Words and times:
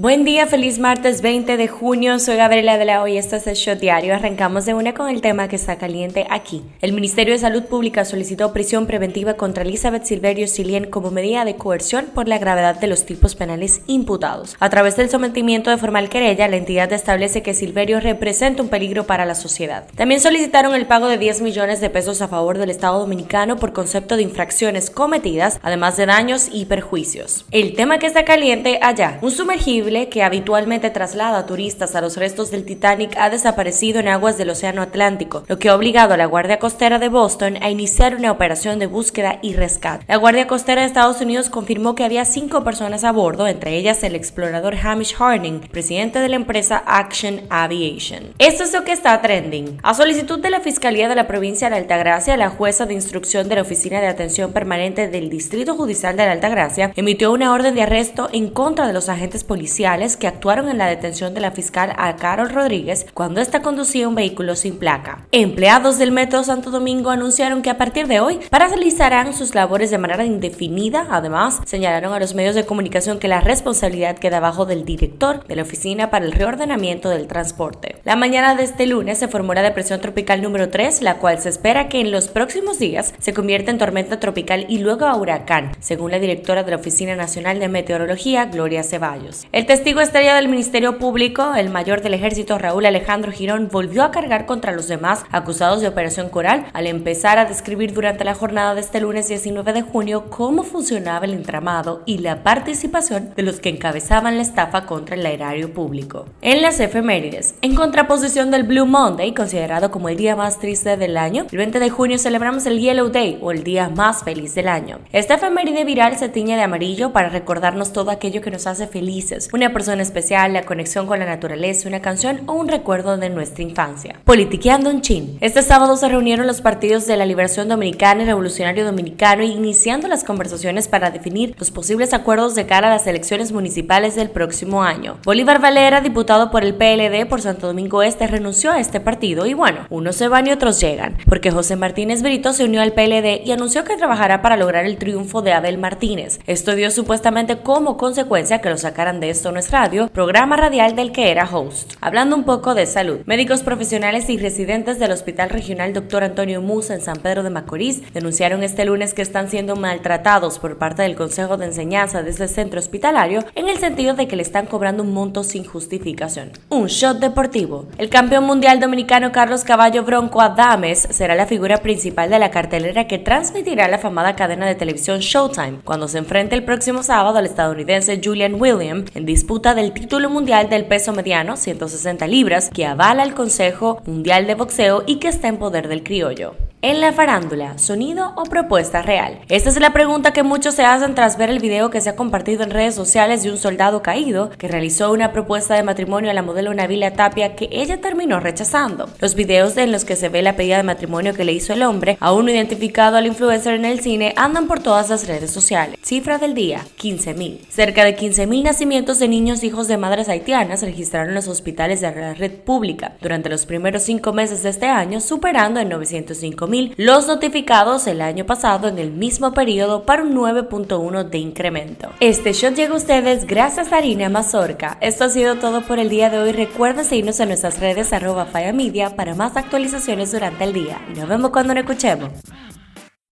Buen 0.00 0.24
día, 0.24 0.46
feliz 0.46 0.78
martes 0.78 1.20
20 1.20 1.58
de 1.58 1.68
junio. 1.68 2.18
Soy 2.18 2.36
Gabriela 2.36 2.78
de 2.78 2.86
la 2.86 3.02
Hoy. 3.02 3.18
Esto 3.18 3.36
es 3.36 3.46
el 3.46 3.54
Shot 3.54 3.80
Diario. 3.80 4.14
Arrancamos 4.14 4.64
de 4.64 4.72
una 4.72 4.94
con 4.94 5.10
el 5.10 5.20
tema 5.20 5.46
que 5.46 5.56
está 5.56 5.76
caliente 5.76 6.26
aquí. 6.30 6.62
El 6.80 6.94
Ministerio 6.94 7.34
de 7.34 7.38
Salud 7.38 7.64
Pública 7.64 8.06
solicitó 8.06 8.54
prisión 8.54 8.86
preventiva 8.86 9.34
contra 9.34 9.62
Elizabeth 9.62 10.04
Silverio 10.04 10.48
Silien 10.48 10.86
como 10.86 11.10
medida 11.10 11.44
de 11.44 11.56
coerción 11.56 12.06
por 12.14 12.28
la 12.28 12.38
gravedad 12.38 12.80
de 12.80 12.86
los 12.86 13.04
tipos 13.04 13.34
penales 13.34 13.82
imputados. 13.88 14.56
A 14.58 14.70
través 14.70 14.96
del 14.96 15.10
sometimiento 15.10 15.68
de 15.68 15.76
formal 15.76 16.08
querella, 16.08 16.48
la 16.48 16.56
entidad 16.56 16.90
establece 16.94 17.42
que 17.42 17.52
Silverio 17.52 18.00
representa 18.00 18.62
un 18.62 18.70
peligro 18.70 19.04
para 19.04 19.26
la 19.26 19.34
sociedad. 19.34 19.86
También 19.96 20.22
solicitaron 20.22 20.74
el 20.74 20.86
pago 20.86 21.08
de 21.08 21.18
10 21.18 21.42
millones 21.42 21.82
de 21.82 21.90
pesos 21.90 22.22
a 22.22 22.28
favor 22.28 22.56
del 22.56 22.70
Estado 22.70 23.00
dominicano 23.00 23.56
por 23.56 23.74
concepto 23.74 24.16
de 24.16 24.22
infracciones 24.22 24.88
cometidas, 24.88 25.60
además 25.62 25.98
de 25.98 26.06
daños 26.06 26.48
y 26.50 26.64
perjuicios. 26.64 27.44
El 27.50 27.74
tema 27.74 27.98
que 27.98 28.06
está 28.06 28.24
caliente 28.24 28.78
allá. 28.80 29.18
Un 29.20 29.30
sumergible 29.30 29.89
que 29.90 30.22
habitualmente 30.22 30.88
traslada 30.90 31.46
turistas 31.46 31.96
a 31.96 32.00
los 32.00 32.16
restos 32.16 32.52
del 32.52 32.64
Titanic 32.64 33.16
ha 33.16 33.28
desaparecido 33.28 33.98
en 33.98 34.06
aguas 34.06 34.38
del 34.38 34.50
Océano 34.50 34.82
Atlántico, 34.82 35.42
lo 35.48 35.58
que 35.58 35.68
ha 35.68 35.74
obligado 35.74 36.14
a 36.14 36.16
la 36.16 36.26
Guardia 36.26 36.60
Costera 36.60 37.00
de 37.00 37.08
Boston 37.08 37.58
a 37.60 37.70
iniciar 37.70 38.14
una 38.14 38.30
operación 38.30 38.78
de 38.78 38.86
búsqueda 38.86 39.40
y 39.42 39.54
rescate. 39.54 40.04
La 40.06 40.16
Guardia 40.16 40.46
Costera 40.46 40.82
de 40.82 40.86
Estados 40.86 41.20
Unidos 41.20 41.50
confirmó 41.50 41.96
que 41.96 42.04
había 42.04 42.24
cinco 42.24 42.62
personas 42.62 43.02
a 43.02 43.10
bordo, 43.10 43.48
entre 43.48 43.76
ellas 43.76 44.04
el 44.04 44.14
explorador 44.14 44.76
Hamish 44.76 45.16
Harding, 45.16 45.58
presidente 45.72 46.20
de 46.20 46.28
la 46.28 46.36
empresa 46.36 46.84
Action 46.86 47.40
Aviation. 47.50 48.32
Esto 48.38 48.62
es 48.62 48.72
lo 48.72 48.84
que 48.84 48.92
está 48.92 49.20
trending. 49.20 49.78
A 49.82 49.94
solicitud 49.94 50.38
de 50.38 50.50
la 50.50 50.60
Fiscalía 50.60 51.08
de 51.08 51.16
la 51.16 51.26
provincia 51.26 51.68
de 51.68 51.76
Altagracia, 51.76 52.36
la 52.36 52.50
jueza 52.50 52.86
de 52.86 52.94
instrucción 52.94 53.48
de 53.48 53.56
la 53.56 53.62
Oficina 53.62 54.00
de 54.00 54.06
Atención 54.06 54.52
Permanente 54.52 55.08
del 55.08 55.30
Distrito 55.30 55.74
Judicial 55.74 56.16
de 56.16 56.26
la 56.26 56.32
Altagracia 56.32 56.92
emitió 56.94 57.32
una 57.32 57.52
orden 57.52 57.74
de 57.74 57.82
arresto 57.82 58.28
en 58.32 58.50
contra 58.50 58.86
de 58.86 58.92
los 58.92 59.08
agentes 59.08 59.42
policiales 59.42 59.79
que 59.80 60.26
actuaron 60.26 60.68
en 60.68 60.76
la 60.76 60.86
detención 60.86 61.32
de 61.32 61.40
la 61.40 61.52
fiscal 61.52 61.94
a 61.96 62.14
Carol 62.16 62.50
Rodríguez 62.50 63.06
cuando 63.14 63.40
ésta 63.40 63.62
conducía 63.62 64.08
un 64.08 64.14
vehículo 64.14 64.54
sin 64.54 64.78
placa. 64.78 65.24
Empleados 65.32 65.96
del 65.96 66.12
Metro 66.12 66.44
Santo 66.44 66.70
Domingo 66.70 67.08
anunciaron 67.08 67.62
que 67.62 67.70
a 67.70 67.78
partir 67.78 68.06
de 68.06 68.20
hoy 68.20 68.40
paralizarán 68.50 69.32
sus 69.32 69.54
labores 69.54 69.90
de 69.90 69.96
manera 69.96 70.26
indefinida. 70.26 71.06
Además, 71.10 71.62
señalaron 71.64 72.12
a 72.12 72.20
los 72.20 72.34
medios 72.34 72.54
de 72.54 72.66
comunicación 72.66 73.18
que 73.18 73.28
la 73.28 73.40
responsabilidad 73.40 74.18
queda 74.18 74.38
bajo 74.38 74.66
del 74.66 74.84
director 74.84 75.46
de 75.46 75.56
la 75.56 75.62
Oficina 75.62 76.10
para 76.10 76.26
el 76.26 76.32
Reordenamiento 76.32 77.08
del 77.08 77.26
Transporte. 77.26 77.96
La 78.04 78.16
mañana 78.16 78.54
de 78.56 78.64
este 78.64 78.84
lunes 78.84 79.16
se 79.16 79.28
formó 79.28 79.54
la 79.54 79.62
depresión 79.62 80.02
tropical 80.02 80.42
número 80.42 80.68
3, 80.68 81.00
la 81.00 81.16
cual 81.16 81.38
se 81.40 81.48
espera 81.48 81.88
que 81.88 82.00
en 82.00 82.10
los 82.10 82.28
próximos 82.28 82.78
días 82.78 83.14
se 83.18 83.32
convierta 83.32 83.70
en 83.70 83.78
tormenta 83.78 84.20
tropical 84.20 84.66
y 84.68 84.78
luego 84.78 85.06
a 85.06 85.16
huracán, 85.16 85.72
según 85.80 86.10
la 86.10 86.18
directora 86.18 86.64
de 86.64 86.70
la 86.70 86.76
Oficina 86.76 87.16
Nacional 87.16 87.58
de 87.60 87.68
Meteorología, 87.68 88.44
Gloria 88.44 88.82
Ceballos. 88.82 89.46
El 89.52 89.69
testigo 89.70 90.00
estrella 90.00 90.34
del 90.34 90.48
Ministerio 90.48 90.98
Público, 90.98 91.54
el 91.54 91.70
mayor 91.70 92.02
del 92.02 92.14
ejército 92.14 92.58
Raúl 92.58 92.86
Alejandro 92.86 93.30
Girón, 93.30 93.68
volvió 93.70 94.02
a 94.02 94.10
cargar 94.10 94.44
contra 94.44 94.72
los 94.72 94.88
demás 94.88 95.24
acusados 95.30 95.80
de 95.80 95.86
Operación 95.86 96.28
Coral 96.28 96.66
al 96.72 96.88
empezar 96.88 97.38
a 97.38 97.44
describir 97.44 97.92
durante 97.92 98.24
la 98.24 98.34
jornada 98.34 98.74
de 98.74 98.80
este 98.80 99.00
lunes 99.00 99.28
19 99.28 99.72
de 99.72 99.82
junio 99.82 100.28
cómo 100.28 100.64
funcionaba 100.64 101.24
el 101.24 101.34
entramado 101.34 102.02
y 102.04 102.18
la 102.18 102.42
participación 102.42 103.32
de 103.36 103.44
los 103.44 103.60
que 103.60 103.68
encabezaban 103.68 104.38
la 104.38 104.42
estafa 104.42 104.86
contra 104.86 105.14
el 105.14 105.24
erario 105.24 105.72
público. 105.72 106.26
En 106.42 106.62
las 106.62 106.80
efemérides, 106.80 107.54
en 107.62 107.76
contraposición 107.76 108.50
del 108.50 108.64
Blue 108.64 108.86
Monday, 108.86 109.34
considerado 109.34 109.92
como 109.92 110.08
el 110.08 110.16
día 110.16 110.34
más 110.34 110.58
triste 110.58 110.96
del 110.96 111.16
año, 111.16 111.46
el 111.48 111.58
20 111.58 111.78
de 111.78 111.90
junio 111.90 112.18
celebramos 112.18 112.66
el 112.66 112.80
Yellow 112.80 113.10
Day 113.10 113.38
o 113.40 113.52
el 113.52 113.62
día 113.62 113.88
más 113.88 114.24
feliz 114.24 114.52
del 114.56 114.66
año. 114.66 114.98
Esta 115.12 115.34
efeméride 115.34 115.84
viral 115.84 116.16
se 116.16 116.28
tiñe 116.28 116.56
de 116.56 116.62
amarillo 116.62 117.12
para 117.12 117.28
recordarnos 117.28 117.92
todo 117.92 118.10
aquello 118.10 118.40
que 118.40 118.50
nos 118.50 118.66
hace 118.66 118.88
felices, 118.88 119.48
una 119.60 119.74
persona 119.74 120.00
especial, 120.00 120.54
la 120.54 120.62
conexión 120.62 121.06
con 121.06 121.18
la 121.18 121.26
naturaleza, 121.26 121.86
una 121.86 122.00
canción 122.00 122.40
o 122.46 122.54
un 122.54 122.68
recuerdo 122.68 123.18
de 123.18 123.28
nuestra 123.28 123.62
infancia. 123.62 124.18
Politiqueando 124.24 124.88
en 124.88 125.02
Chin. 125.02 125.36
Este 125.42 125.60
sábado 125.60 125.98
se 125.98 126.08
reunieron 126.08 126.46
los 126.46 126.62
partidos 126.62 127.06
de 127.06 127.18
la 127.18 127.26
Liberación 127.26 127.68
Dominicana 127.68 128.22
y 128.22 128.26
Revolucionario 128.26 128.86
Dominicano 128.86 129.42
iniciando 129.42 130.08
las 130.08 130.24
conversaciones 130.24 130.88
para 130.88 131.10
definir 131.10 131.54
los 131.58 131.70
posibles 131.70 132.14
acuerdos 132.14 132.54
de 132.54 132.64
cara 132.64 132.88
a 132.88 132.90
las 132.90 133.06
elecciones 133.06 133.52
municipales 133.52 134.14
del 134.14 134.30
próximo 134.30 134.82
año. 134.82 135.18
Bolívar 135.24 135.60
Valera, 135.60 136.00
diputado 136.00 136.50
por 136.50 136.64
el 136.64 136.74
PLD 136.74 137.28
por 137.28 137.42
Santo 137.42 137.66
Domingo 137.66 138.02
Este, 138.02 138.26
renunció 138.26 138.72
a 138.72 138.80
este 138.80 138.98
partido 138.98 139.44
y 139.44 139.52
bueno, 139.52 139.80
unos 139.90 140.16
se 140.16 140.28
van 140.28 140.46
y 140.46 140.52
otros 140.52 140.80
llegan, 140.80 141.18
porque 141.28 141.50
José 141.50 141.76
Martínez 141.76 142.22
Brito 142.22 142.54
se 142.54 142.64
unió 142.64 142.80
al 142.80 142.94
PLD 142.94 143.42
y 143.44 143.52
anunció 143.52 143.84
que 143.84 143.98
trabajará 143.98 144.40
para 144.40 144.56
lograr 144.56 144.86
el 144.86 144.96
triunfo 144.96 145.42
de 145.42 145.52
Abel 145.52 145.76
Martínez. 145.76 146.40
Esto 146.46 146.74
dio 146.74 146.90
supuestamente 146.90 147.58
como 147.58 147.98
consecuencia 147.98 148.62
que 148.62 148.70
lo 148.70 148.78
sacaran 148.78 149.20
de 149.20 149.28
esto 149.28 149.49
no 149.52 149.58
es 149.58 149.70
radio, 149.70 150.08
programa 150.08 150.56
radial 150.56 150.94
del 150.94 151.12
que 151.12 151.30
era 151.30 151.44
host. 151.44 151.94
Hablando 152.00 152.36
un 152.36 152.44
poco 152.44 152.74
de 152.74 152.86
salud, 152.86 153.20
médicos 153.26 153.62
profesionales 153.62 154.28
y 154.30 154.38
residentes 154.38 154.98
del 154.98 155.12
Hospital 155.12 155.50
Regional 155.50 155.92
Dr. 155.92 156.24
Antonio 156.24 156.62
Musa 156.62 156.94
en 156.94 157.00
San 157.00 157.16
Pedro 157.16 157.42
de 157.42 157.50
Macorís 157.50 158.02
denunciaron 158.12 158.62
este 158.62 158.84
lunes 158.84 159.14
que 159.14 159.22
están 159.22 159.48
siendo 159.48 159.76
maltratados 159.76 160.58
por 160.58 160.78
parte 160.78 161.02
del 161.02 161.16
Consejo 161.16 161.56
de 161.56 161.66
Enseñanza 161.66 162.22
de 162.22 162.30
este 162.30 162.48
centro 162.48 162.80
hospitalario 162.80 163.44
en 163.54 163.68
el 163.68 163.78
sentido 163.78 164.14
de 164.14 164.28
que 164.28 164.36
le 164.36 164.42
están 164.42 164.66
cobrando 164.66 165.02
un 165.02 165.12
monto 165.12 165.44
sin 165.44 165.64
justificación. 165.64 166.52
Un 166.68 166.86
shot 166.86 167.18
deportivo. 167.18 167.86
El 167.98 168.10
campeón 168.10 168.44
mundial 168.44 168.80
dominicano 168.80 169.32
Carlos 169.32 169.64
Caballo 169.64 170.04
Bronco 170.04 170.40
Adames 170.40 171.08
será 171.10 171.34
la 171.34 171.46
figura 171.46 171.78
principal 171.78 172.30
de 172.30 172.38
la 172.38 172.50
cartelera 172.50 173.06
que 173.06 173.18
transmitirá 173.18 173.88
la 173.88 173.98
famada 173.98 174.36
cadena 174.36 174.66
de 174.66 174.74
televisión 174.74 175.20
Showtime 175.20 175.78
cuando 175.84 176.08
se 176.08 176.18
enfrente 176.18 176.54
el 176.54 176.64
próximo 176.64 177.02
sábado 177.02 177.38
al 177.38 177.46
estadounidense 177.46 178.20
Julian 178.22 178.56
William 178.60 179.04
en 179.14 179.26
disputa 179.30 179.76
del 179.76 179.92
título 179.92 180.28
mundial 180.28 180.68
del 180.68 180.86
peso 180.86 181.12
mediano, 181.12 181.56
160 181.56 182.26
libras, 182.26 182.68
que 182.68 182.84
avala 182.84 183.22
el 183.22 183.32
Consejo 183.32 184.02
Mundial 184.04 184.48
de 184.48 184.56
Boxeo 184.56 185.04
y 185.06 185.20
que 185.20 185.28
está 185.28 185.46
en 185.46 185.58
poder 185.58 185.86
del 185.86 186.02
criollo. 186.02 186.56
En 186.82 187.02
la 187.02 187.12
farándula, 187.12 187.76
¿sonido 187.76 188.32
o 188.36 188.44
propuesta 188.44 189.02
real? 189.02 189.40
Esta 189.50 189.68
es 189.68 189.78
la 189.78 189.92
pregunta 189.92 190.32
que 190.32 190.42
muchos 190.42 190.74
se 190.74 190.82
hacen 190.82 191.14
tras 191.14 191.36
ver 191.36 191.50
el 191.50 191.58
video 191.58 191.90
que 191.90 192.00
se 192.00 192.08
ha 192.08 192.16
compartido 192.16 192.62
en 192.62 192.70
redes 192.70 192.94
sociales 192.94 193.42
de 193.42 193.50
un 193.50 193.58
soldado 193.58 194.00
caído 194.00 194.48
que 194.48 194.66
realizó 194.66 195.12
una 195.12 195.30
propuesta 195.30 195.74
de 195.74 195.82
matrimonio 195.82 196.30
a 196.30 196.34
la 196.34 196.40
modelo 196.40 196.72
Navila 196.72 197.12
Tapia 197.12 197.54
que 197.54 197.68
ella 197.70 198.00
terminó 198.00 198.40
rechazando. 198.40 199.10
Los 199.18 199.34
videos 199.34 199.76
en 199.76 199.92
los 199.92 200.06
que 200.06 200.16
se 200.16 200.30
ve 200.30 200.40
la 200.40 200.56
pedida 200.56 200.78
de 200.78 200.82
matrimonio 200.82 201.34
que 201.34 201.44
le 201.44 201.52
hizo 201.52 201.74
el 201.74 201.82
hombre, 201.82 202.16
aún 202.18 202.46
no 202.46 202.50
identificado 202.50 203.18
al 203.18 203.26
influencer 203.26 203.74
en 203.74 203.84
el 203.84 204.00
cine, 204.00 204.32
andan 204.38 204.66
por 204.66 204.80
todas 204.80 205.10
las 205.10 205.28
redes 205.28 205.50
sociales. 205.50 205.98
Cifra 206.00 206.38
del 206.38 206.54
día, 206.54 206.80
15.000. 206.98 207.58
Cerca 207.68 208.06
de 208.06 208.16
15.000 208.16 208.62
nacimientos 208.62 209.18
de 209.18 209.28
niños 209.28 209.64
hijos 209.64 209.86
de 209.86 209.98
madres 209.98 210.30
haitianas 210.30 210.80
registraron 210.80 211.34
los 211.34 211.46
hospitales 211.46 212.00
de 212.00 212.10
la 212.10 212.32
red 212.32 212.52
pública 212.52 213.18
durante 213.20 213.50
los 213.50 213.66
primeros 213.66 214.02
cinco 214.02 214.32
meses 214.32 214.62
de 214.62 214.70
este 214.70 214.86
año, 214.86 215.20
superando 215.20 215.78
en 215.78 215.90
905 215.90 216.69
los 216.96 217.26
notificados 217.26 218.06
el 218.06 218.20
año 218.20 218.46
pasado 218.46 218.88
en 218.88 218.98
el 218.98 219.10
mismo 219.10 219.52
periodo 219.52 220.04
para 220.04 220.22
un 220.22 220.34
9.1 220.34 221.24
de 221.24 221.38
incremento. 221.38 222.10
Este 222.20 222.52
shot 222.52 222.74
llega 222.74 222.94
a 222.94 222.96
ustedes 222.96 223.46
gracias 223.46 223.92
a 223.92 223.96
Harina 223.96 224.28
Mazorca. 224.28 224.98
Esto 225.00 225.24
ha 225.24 225.28
sido 225.28 225.56
todo 225.56 225.82
por 225.82 225.98
el 225.98 226.08
día 226.08 226.30
de 226.30 226.38
hoy. 226.38 226.52
Recuerda 226.52 227.04
seguirnos 227.04 227.40
en 227.40 227.48
nuestras 227.48 227.80
redes 227.80 228.12
arroba 228.12 228.46
Media 228.72 229.16
para 229.16 229.34
más 229.34 229.56
actualizaciones 229.56 230.32
durante 230.32 230.64
el 230.64 230.72
día. 230.72 231.00
Nos 231.16 231.28
vemos 231.28 231.50
cuando 231.50 231.74
nos 231.74 231.82
escuchemos. 231.82 232.30